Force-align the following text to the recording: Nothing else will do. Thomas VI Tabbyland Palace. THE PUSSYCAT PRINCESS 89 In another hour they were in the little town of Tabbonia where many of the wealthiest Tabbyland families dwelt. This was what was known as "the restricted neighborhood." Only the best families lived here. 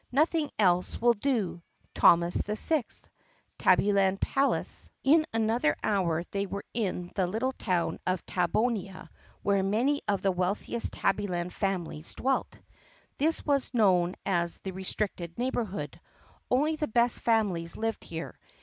Nothing 0.11 0.49
else 0.57 0.99
will 0.99 1.13
do. 1.13 1.61
Thomas 1.93 2.41
VI 2.41 2.83
Tabbyland 3.59 4.19
Palace. 4.19 4.89
THE 5.03 5.11
PUSSYCAT 5.11 5.29
PRINCESS 5.29 5.29
89 5.29 5.29
In 5.31 5.41
another 5.43 5.75
hour 5.83 6.23
they 6.31 6.45
were 6.47 6.63
in 6.73 7.11
the 7.13 7.27
little 7.27 7.51
town 7.51 7.99
of 8.07 8.25
Tabbonia 8.25 9.09
where 9.43 9.61
many 9.61 10.01
of 10.07 10.23
the 10.23 10.31
wealthiest 10.31 10.93
Tabbyland 10.93 11.51
families 11.53 12.15
dwelt. 12.15 12.57
This 13.19 13.45
was 13.45 13.45
what 13.45 13.53
was 13.53 13.73
known 13.75 14.15
as 14.25 14.57
"the 14.63 14.71
restricted 14.71 15.37
neighborhood." 15.37 15.99
Only 16.49 16.77
the 16.77 16.87
best 16.87 17.19
families 17.19 17.77
lived 17.77 18.03
here. 18.03 18.39